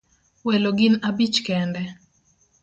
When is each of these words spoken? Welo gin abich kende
Welo 0.47 0.71
gin 0.79 0.95
abich 1.09 1.37
kende 1.49 1.81